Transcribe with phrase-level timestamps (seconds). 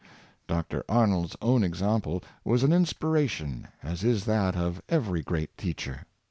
[0.47, 0.83] Dr.
[0.89, 6.07] Arnold's own example was an inspiration, as is that of every great teacher.